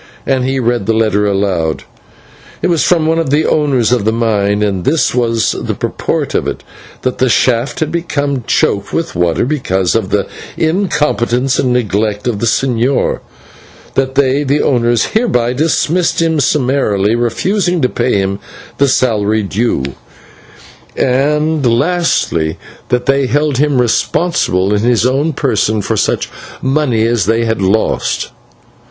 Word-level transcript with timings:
And 0.25 0.45
he 0.45 0.59
read 0.59 0.87
the 0.87 0.95
letter 0.95 1.27
aloud. 1.27 1.83
It 2.63 2.69
was 2.71 2.83
from 2.83 3.05
one 3.05 3.19
of 3.19 3.29
the 3.29 3.45
owners 3.45 3.91
of 3.91 4.03
the 4.03 4.11
mine, 4.11 4.63
and 4.63 4.83
this 4.83 5.13
was 5.13 5.51
the 5.51 5.75
purport 5.75 6.33
of 6.33 6.47
it: 6.47 6.63
that 7.03 7.19
the 7.19 7.29
shaft 7.29 7.81
had 7.81 7.91
become 7.91 8.43
choked 8.47 8.91
with 8.93 9.15
water 9.15 9.45
because 9.45 9.93
of 9.93 10.09
the 10.09 10.25
incompetence 10.57 11.59
and 11.59 11.71
neglect 11.71 12.25
of 12.25 12.39
the 12.39 12.47
señor; 12.47 13.19
that 13.93 14.15
they, 14.15 14.43
the 14.43 14.59
owners, 14.63 15.05
hereby 15.13 15.53
dismissed 15.53 16.19
him 16.19 16.39
summarily, 16.39 17.13
refusing 17.13 17.79
to 17.83 17.87
pay 17.87 18.15
him 18.15 18.39
the 18.79 18.87
salary 18.87 19.43
due; 19.43 19.83
and, 20.97 21.63
lastly, 21.77 22.57
that 22.89 23.05
they 23.05 23.27
held 23.27 23.57
him 23.59 23.79
responsible 23.79 24.73
in 24.73 24.79
his 24.79 25.05
own 25.05 25.31
person 25.31 25.79
for 25.79 25.95
such 25.95 26.27
money 26.59 27.05
as 27.05 27.27
they 27.27 27.45
had 27.45 27.61
lost. 27.61 28.31